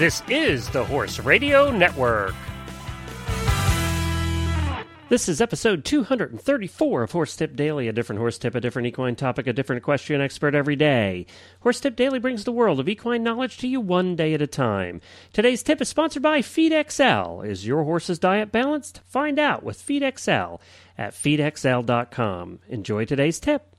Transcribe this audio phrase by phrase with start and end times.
[0.00, 2.34] This is the Horse Radio Network.
[5.10, 9.14] This is episode 234 of Horse Tip Daily, a different horse tip, a different equine
[9.14, 11.26] topic, a different equestrian expert every day.
[11.60, 14.46] Horse Tip Daily brings the world of equine knowledge to you one day at a
[14.46, 15.02] time.
[15.34, 17.46] Today's tip is sponsored by FeedXL.
[17.46, 19.02] Is your horse's diet balanced?
[19.04, 20.60] Find out with FeedXL
[20.96, 22.60] at feedxl.com.
[22.70, 23.69] Enjoy today's tip.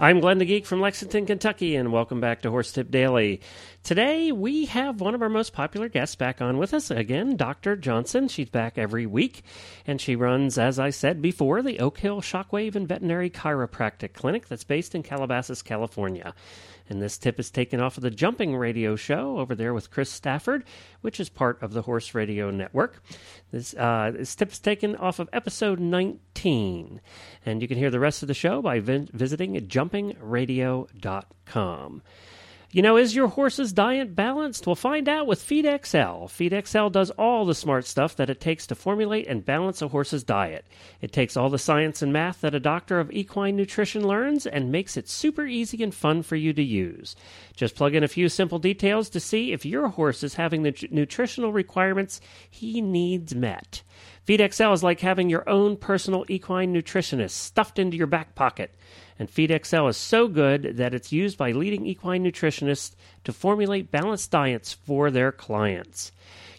[0.00, 3.40] I'm Glenn the Geek from Lexington, Kentucky, and welcome back to Horse Tip Daily.
[3.84, 7.76] Today, we have one of our most popular guests back on with us again, Dr.
[7.76, 8.28] Johnson.
[8.28, 9.42] She's back every week,
[9.86, 14.48] and she runs, as I said before, the Oak Hill Shockwave and Veterinary Chiropractic Clinic
[14.48, 16.34] that's based in Calabasas, California.
[16.88, 20.08] And this tip is taken off of the Jumping Radio show over there with Chris
[20.08, 20.64] Stafford,
[21.02, 23.02] which is part of the Horse Radio Network.
[23.52, 27.02] This, uh, this tip is taken off of episode 19.
[27.44, 32.02] And you can hear the rest of the show by vi- visiting jumpingradio.com.
[32.74, 34.66] You know, is your horse's diet balanced?
[34.66, 36.24] Well, find out with FeedXL.
[36.24, 40.24] FeedXL does all the smart stuff that it takes to formulate and balance a horse's
[40.24, 40.66] diet.
[41.00, 44.72] It takes all the science and math that a doctor of equine nutrition learns and
[44.72, 47.14] makes it super easy and fun for you to use.
[47.54, 50.88] Just plug in a few simple details to see if your horse is having the
[50.90, 53.84] nutritional requirements he needs met.
[54.26, 58.74] FeedXL is like having your own personal equine nutritionist stuffed into your back pocket.
[59.18, 62.94] And FeedXL is so good that it's used by leading equine nutritionists
[63.24, 66.10] to formulate balanced diets for their clients.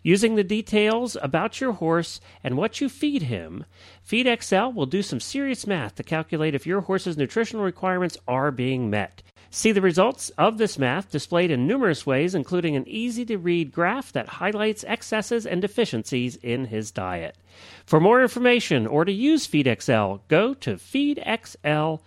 [0.03, 3.65] Using the details about your horse and what you feed him,
[4.07, 8.91] FeedXL will do some serious math to calculate if your horse's nutritional requirements are being
[8.91, 9.23] met.
[9.49, 13.71] See the results of this math displayed in numerous ways, including an easy to read
[13.71, 17.37] graph that highlights excesses and deficiencies in his diet.
[17.85, 21.99] For more information or to use FeedXL, go to feedxl.com.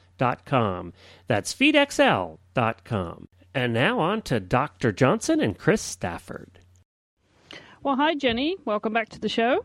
[1.27, 3.29] That's feedxl.com.
[3.55, 4.93] And now on to Dr.
[4.93, 6.61] Johnson and Chris Stafford.
[7.83, 8.57] Well, hi, Jenny.
[8.65, 9.65] Welcome back to the show.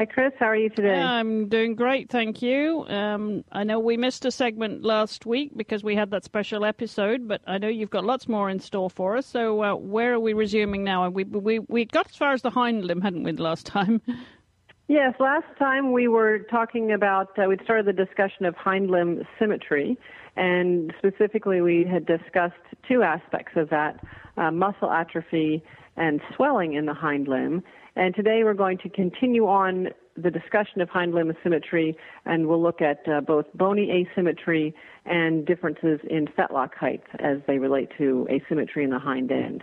[0.00, 0.32] Hi, Chris.
[0.38, 0.98] How are you today?
[0.98, 2.86] I'm doing great, thank you.
[2.88, 7.28] Um, I know we missed a segment last week because we had that special episode,
[7.28, 9.26] but I know you've got lots more in store for us.
[9.26, 11.06] So, uh, where are we resuming now?
[11.10, 14.00] We, we we got as far as the hind limb, hadn't we, last time?
[14.88, 19.22] Yes, last time we were talking about, uh, we'd started the discussion of hind limb
[19.38, 19.96] symmetry,
[20.34, 22.56] and specifically we had discussed
[22.88, 24.00] two aspects of that
[24.36, 25.62] uh, muscle atrophy
[25.96, 27.62] and swelling in the hind limb.
[28.00, 31.94] And today we're going to continue on the discussion of hind limb symmetry,
[32.24, 34.74] and we'll look at uh, both bony asymmetry
[35.04, 39.62] and differences in fetlock height as they relate to asymmetry in the hind end.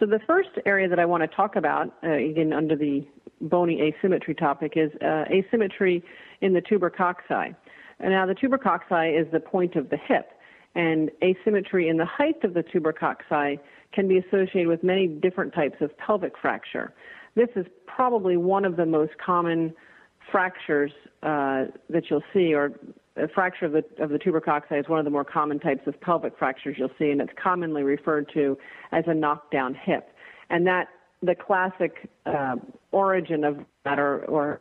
[0.00, 3.06] So the first area that I want to talk about, uh, again under the
[3.42, 6.02] bony asymmetry topic, is uh, asymmetry
[6.40, 7.54] in the tuber coxae.
[8.00, 10.30] Now the tuber coxae is the point of the hip,
[10.74, 13.58] and asymmetry in the height of the tuber coxae
[13.92, 16.92] can be associated with many different types of pelvic fracture.
[17.34, 19.74] This is probably one of the most common
[20.30, 20.92] fractures
[21.22, 22.72] uh, that you'll see, or
[23.16, 25.86] a fracture of the of the tuber coxae is one of the more common types
[25.86, 28.56] of pelvic fractures you'll see, and it's commonly referred to
[28.92, 30.14] as a knockdown hip.
[30.50, 30.88] And that
[31.22, 32.56] the classic uh,
[32.90, 34.60] origin of that, or, or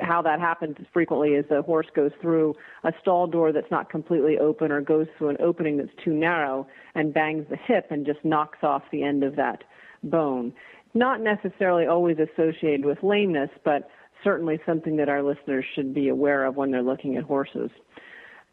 [0.00, 4.38] how that happens frequently, is the horse goes through a stall door that's not completely
[4.38, 8.24] open, or goes through an opening that's too narrow and bangs the hip and just
[8.24, 9.64] knocks off the end of that
[10.02, 10.52] bone.
[10.94, 13.88] Not necessarily always associated with lameness, but
[14.22, 17.70] certainly something that our listeners should be aware of when they're looking at horses.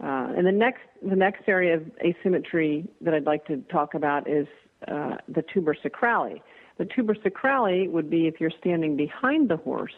[0.03, 4.28] Uh, and the next, the next area of asymmetry that I'd like to talk about
[4.28, 4.47] is
[4.88, 6.41] uh, the tuber sacrale.
[6.79, 9.94] The tuber sacrale would be if you're standing behind the horse,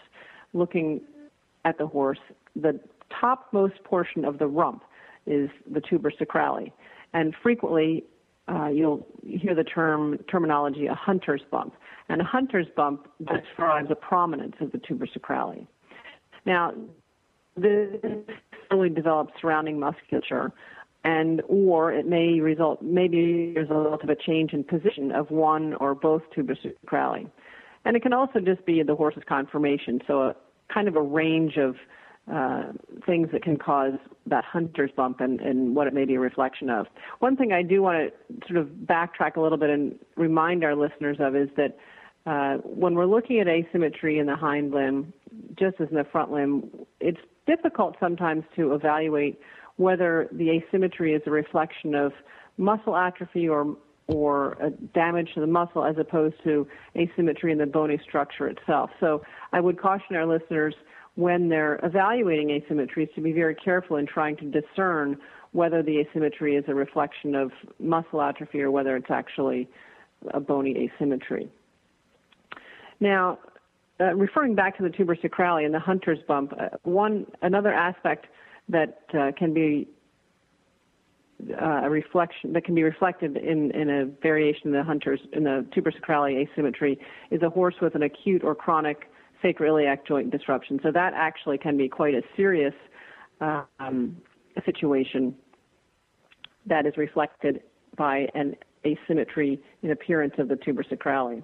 [0.51, 1.01] looking
[1.66, 2.19] at the horse,
[2.56, 2.79] the
[3.19, 4.84] topmost portion of the rump
[5.25, 6.72] is the tuber sacrale.
[7.13, 8.03] And frequently,
[8.47, 11.73] uh, you'll hear the term terminology a hunter's bump.
[12.09, 15.66] And a hunter's bump describes a prominence of the tuber sacrale.
[16.46, 16.73] Now,
[17.55, 17.90] this
[18.72, 20.52] really develops surrounding musculature,
[21.03, 25.29] and or it may result maybe as a result of a change in position of
[25.32, 27.29] one or both tuber sacrali.
[27.85, 30.35] And it can also just be the horse's conformation, so a
[30.71, 31.75] kind of a range of
[32.31, 32.63] uh,
[33.05, 33.93] things that can cause
[34.25, 36.87] that hunter's bump and, and what it may be a reflection of.
[37.19, 40.75] One thing I do want to sort of backtrack a little bit and remind our
[40.75, 41.77] listeners of is that
[42.25, 45.11] uh, when we're looking at asymmetry in the hind limb,
[45.59, 46.69] just as in the front limb,
[47.01, 49.39] it's difficult sometimes to evaluate
[49.75, 52.13] whether the asymmetry is a reflection of
[52.57, 53.75] muscle atrophy or
[54.08, 54.58] or
[54.94, 58.90] damage to the muscle as opposed to asymmetry in the bony structure itself.
[59.00, 59.23] So
[59.53, 60.76] I would caution our listeners
[61.16, 65.17] when they're evaluating asymmetries to be very careful in trying to discern
[65.52, 69.70] whether the asymmetry is a reflection of muscle atrophy or whether it's actually
[70.34, 71.47] a bony asymmetry.
[72.99, 73.38] Now,
[73.99, 78.26] uh, referring back to the tuber sacrale and the hunter's bump, uh, one another aspect
[78.70, 79.88] that uh, can be
[81.62, 85.44] uh, a reflection that can be reflected in, in a variation in the hunter's in
[85.44, 87.00] the tuber sacrale asymmetry
[87.32, 89.09] is a horse with an acute or chronic
[89.44, 90.80] sacroiliac joint disruption.
[90.82, 92.74] So that actually can be quite a serious
[93.41, 94.16] um,
[94.66, 95.35] situation
[96.66, 97.62] that is reflected
[97.97, 101.44] by an asymmetry in appearance of the tuber sacrale.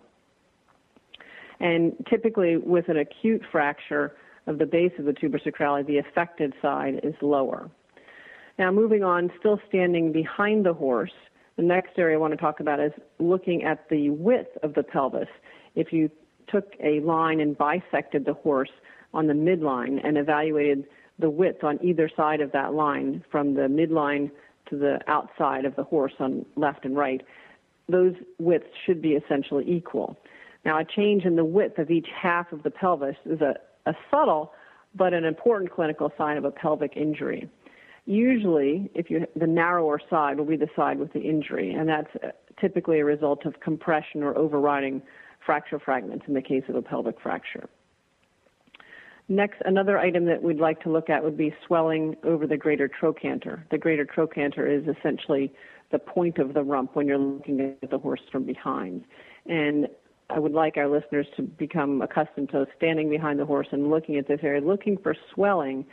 [1.59, 4.15] And typically, with an acute fracture
[4.47, 7.69] of the base of the tuber sacrale, the affected side is lower.
[8.59, 11.13] Now, moving on, still standing behind the horse,
[11.55, 14.83] the next area I want to talk about is looking at the width of the
[14.83, 15.29] pelvis.
[15.75, 16.11] If you
[16.49, 18.69] took a line and bisected the horse
[19.13, 20.85] on the midline and evaluated
[21.19, 24.29] the width on either side of that line from the midline
[24.69, 27.21] to the outside of the horse on left and right,
[27.87, 30.17] those widths should be essentially equal.
[30.65, 33.55] Now, a change in the width of each half of the pelvis is a,
[33.85, 34.51] a subtle
[34.95, 37.49] but an important clinical sign of a pelvic injury.
[38.09, 42.09] Usually, if you the narrower side will be the side with the injury, and that's
[42.23, 42.29] uh,
[42.59, 45.03] typically a result of compression or overriding
[45.45, 47.69] fracture fragments in the case of a pelvic fracture.
[49.27, 52.87] Next, another item that we'd like to look at would be swelling over the greater
[52.87, 53.63] trochanter.
[53.69, 55.53] The greater trochanter is essentially
[55.91, 59.03] the point of the rump when you're looking at the horse from behind.
[59.45, 59.87] And
[60.31, 64.17] I would like our listeners to become accustomed to standing behind the horse and looking
[64.17, 65.85] at this area, looking for swelling.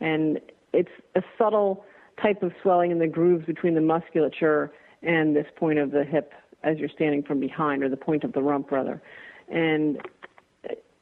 [0.00, 0.40] And
[0.74, 1.84] it's a subtle
[2.22, 4.72] type of swelling in the grooves between the musculature
[5.02, 6.32] and this point of the hip
[6.62, 9.02] as you're standing from behind, or the point of the rump, rather.
[9.48, 10.00] And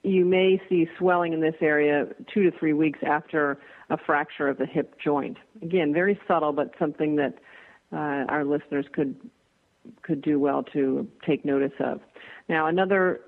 [0.02, 3.58] you may see swelling in this area two to three weeks after
[3.90, 5.36] a fracture of the hip joint.
[5.62, 7.34] Again, very subtle, but something that
[7.92, 9.14] uh, our listeners could
[10.02, 12.00] could do well to take notice of.
[12.48, 13.20] Now, another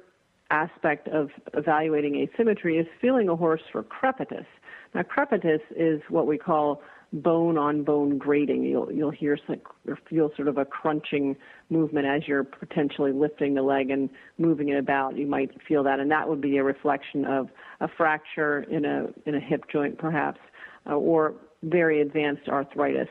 [0.50, 4.47] aspect of evaluating asymmetry is feeling a horse for crepitus.
[4.94, 6.82] Now, crepitus is what we call
[7.12, 8.64] bone on bone grating.
[8.64, 9.38] You'll you'll hear
[9.87, 11.37] or feel sort of a crunching
[11.70, 15.17] movement as you're potentially lifting the leg and moving it about.
[15.17, 17.49] You might feel that, and that would be a reflection of
[17.81, 20.41] a fracture in a in a hip joint, perhaps,
[20.88, 23.08] uh, or very advanced arthritis.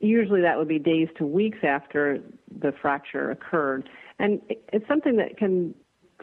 [0.00, 2.20] Usually, that would be days to weeks after
[2.60, 3.88] the fracture occurred,
[4.18, 5.74] and it's something that can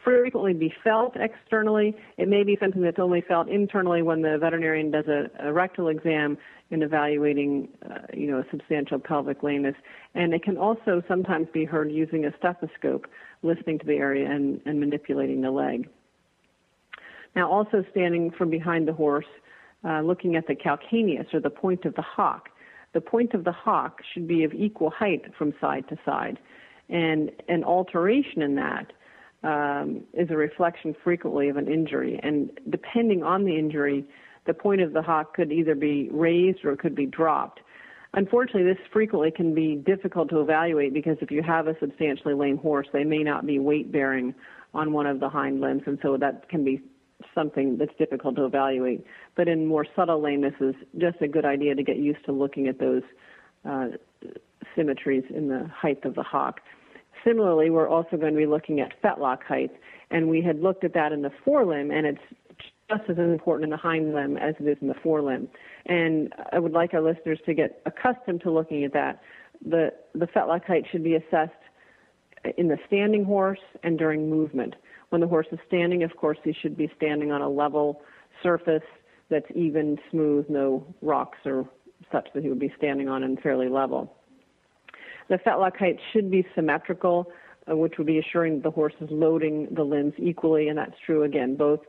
[0.03, 1.95] frequently be felt externally.
[2.17, 5.89] It may be something that's only felt internally when the veterinarian does a, a rectal
[5.89, 6.37] exam
[6.69, 9.75] in evaluating, uh, you know, a substantial pelvic lameness.
[10.15, 13.07] And it can also sometimes be heard using a stethoscope,
[13.43, 15.89] listening to the area and, and manipulating the leg.
[17.35, 19.25] Now, also standing from behind the horse,
[19.83, 22.49] uh, looking at the calcaneus or the point of the hock.
[22.93, 26.39] The point of the hock should be of equal height from side to side.
[26.89, 28.91] And an alteration in that
[29.43, 32.19] um, is a reflection frequently of an injury.
[32.21, 34.05] And depending on the injury,
[34.45, 37.59] the point of the hock could either be raised or it could be dropped.
[38.13, 42.57] Unfortunately, this frequently can be difficult to evaluate because if you have a substantially lame
[42.57, 44.35] horse, they may not be weight bearing
[44.73, 46.81] on one of the hind limbs, and so that can be
[47.35, 49.05] something that's difficult to evaluate.
[49.35, 52.67] But in more subtle lameness, is just a good idea to get used to looking
[52.67, 53.03] at those
[53.63, 53.87] uh,
[54.75, 56.59] symmetries in the height of the hock.
[57.25, 59.71] Similarly, we're also going to be looking at fetlock height,
[60.09, 63.69] and we had looked at that in the forelimb, and it's just as important in
[63.69, 65.47] the hind limb as it is in the forelimb.
[65.85, 69.21] And I would like our listeners to get accustomed to looking at that.
[69.65, 71.53] The, the fetlock height should be assessed
[72.57, 74.75] in the standing horse and during movement.
[75.09, 78.01] When the horse is standing, of course, he should be standing on a level
[78.41, 78.83] surface
[79.29, 81.69] that's even, smooth, no rocks or
[82.11, 84.13] such that he would be standing on and fairly level.
[85.31, 87.31] The fetlock height should be symmetrical,
[87.65, 90.99] uh, which would be assuring that the horse is loading the limbs equally, and that's
[91.05, 91.79] true again both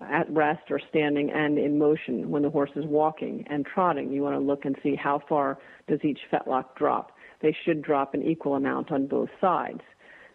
[0.00, 4.10] at rest or standing and in motion when the horse is walking and trotting.
[4.10, 7.12] You want to look and see how far does each fetlock drop.
[7.42, 9.82] They should drop an equal amount on both sides.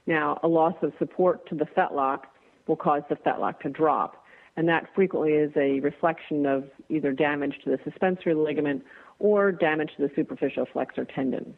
[0.06, 2.25] Now, a loss of support to the fetlock
[2.68, 4.24] will cause the fetlock to drop,
[4.56, 8.84] and that frequently is a reflection of either damage to the suspensory ligament
[9.18, 11.58] or damage to the superficial flexor tendon.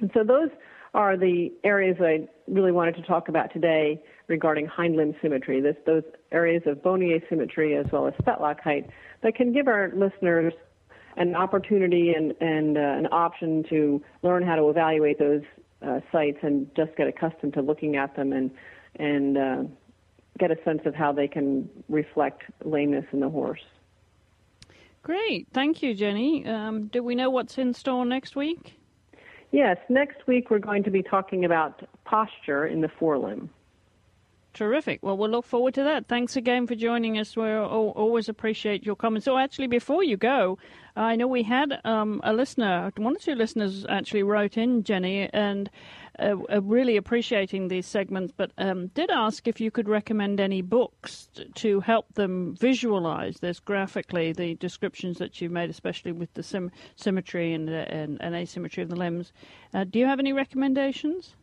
[0.00, 0.50] And so those
[0.94, 5.60] are the areas I really wanted to talk about today regarding hind limb symmetry.
[5.60, 8.88] This, those areas of bony asymmetry as well as fetlock height
[9.22, 10.52] that can give our listeners
[11.16, 15.42] an opportunity and, and uh, an option to learn how to evaluate those
[15.82, 18.50] uh, sites and just get accustomed to looking at them and
[18.98, 19.62] and uh,
[20.38, 23.60] get a sense of how they can reflect lameness in the horse.
[25.02, 25.46] Great.
[25.52, 26.46] Thank you, Jenny.
[26.46, 28.78] Um, do we know what's in store next week?
[29.56, 33.48] Yes, next week we're going to be talking about posture in the forelimb.
[34.56, 35.00] Terrific.
[35.02, 36.08] Well, we'll look forward to that.
[36.08, 37.36] Thanks again for joining us.
[37.36, 39.26] We always appreciate your comments.
[39.26, 40.56] So, actually, before you go,
[40.96, 45.28] I know we had um, a listener, one or two listeners actually wrote in, Jenny,
[45.30, 45.68] and
[46.18, 51.28] uh, really appreciating these segments, but um, did ask if you could recommend any books
[51.34, 56.42] t- to help them visualize this graphically, the descriptions that you've made, especially with the
[56.42, 59.34] sim- symmetry and, uh, and, and, asymmetry of the limbs.
[59.74, 61.34] Uh, do you have any recommendations?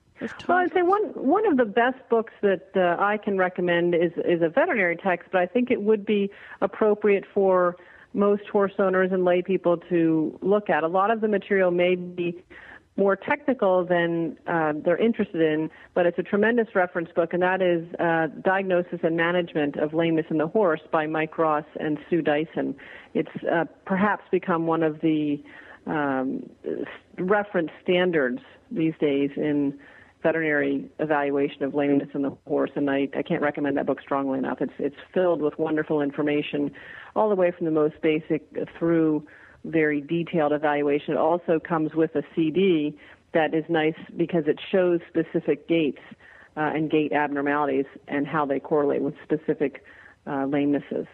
[0.48, 4.12] Well, I'd say one one of the best books that uh, I can recommend is
[4.26, 6.30] is a veterinary text, but I think it would be
[6.62, 7.76] appropriate for
[8.14, 10.84] most horse owners and lay people to look at.
[10.84, 12.44] A lot of the material may be
[12.96, 17.60] more technical than uh, they're interested in, but it's a tremendous reference book, and that
[17.60, 22.22] is uh, Diagnosis and Management of Lameness in the Horse by Mike Ross and Sue
[22.22, 22.76] Dyson.
[23.16, 25.44] It's uh, perhaps become one of the
[25.88, 26.48] um,
[27.18, 29.80] reference standards these days in
[30.24, 34.40] veterinary evaluation of lameness in the horse, and I, I can't recommend that book strongly
[34.40, 34.60] enough.
[34.62, 36.72] It's it's filled with wonderful information,
[37.16, 38.42] all the way from the most basic
[38.80, 39.28] through
[39.66, 41.14] very detailed evaluation.
[41.14, 42.98] It also comes with a CD
[43.34, 46.02] that is nice because it shows specific gaits
[46.56, 49.84] uh, and gait abnormalities and how they correlate with specific
[50.26, 51.08] uh, lamenesses.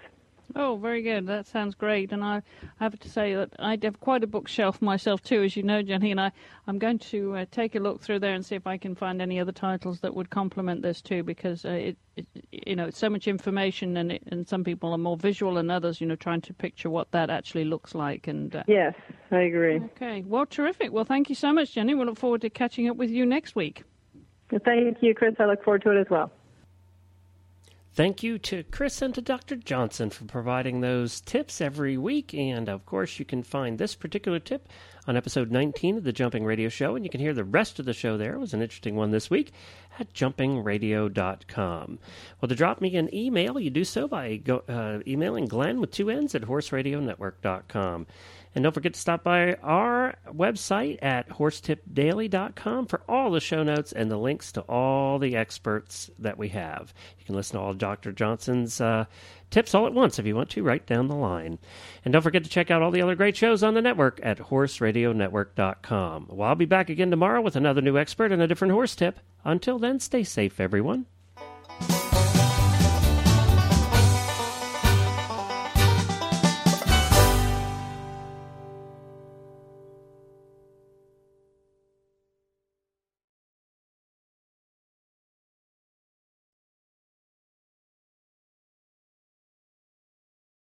[0.55, 1.27] Oh, very good.
[1.27, 2.11] That sounds great.
[2.11, 2.41] And I,
[2.79, 6.11] have to say that I have quite a bookshelf myself too, as you know, Jenny.
[6.11, 6.31] And I,
[6.67, 9.21] I'm going to uh, take a look through there and see if I can find
[9.21, 12.97] any other titles that would complement this too, because uh, it, it, you know, it's
[12.97, 16.01] so much information, and it, and some people are more visual than others.
[16.01, 18.27] You know, trying to picture what that actually looks like.
[18.27, 18.95] And uh, yes,
[19.31, 19.77] I agree.
[19.95, 20.23] Okay.
[20.25, 20.91] Well, terrific.
[20.91, 21.93] Well, thank you so much, Jenny.
[21.93, 23.83] We look forward to catching up with you next week.
[24.65, 25.35] Thank you, Chris.
[25.39, 26.31] I look forward to it as well.
[27.93, 29.55] Thank you to Chris and to Dr.
[29.55, 32.33] Johnson for providing those tips every week.
[32.33, 34.69] And of course, you can find this particular tip
[35.07, 37.85] on episode 19 of the Jumping Radio Show, and you can hear the rest of
[37.85, 38.35] the show there.
[38.35, 39.51] It was an interesting one this week
[39.99, 41.99] at jumpingradio.com.
[42.41, 45.91] Well, to drop me an email, you do so by go, uh, emailing Glenn with
[45.91, 48.07] two N's at horseradionetwork.com.
[48.55, 53.91] And don't forget to stop by our website at horsetipdaily.com for all the show notes
[53.91, 56.91] and the links to all the experts that we have.
[57.19, 58.11] You can listen to all Dr.
[58.11, 59.05] Johnson's uh,
[59.49, 61.59] tips all at once if you want to, right down the line.
[62.03, 64.37] And don't forget to check out all the other great shows on the network at
[64.39, 66.27] horseradionetwork.com.
[66.29, 69.19] Well, I'll be back again tomorrow with another new expert and a different horse tip.
[69.43, 71.05] Until then, stay safe, everyone.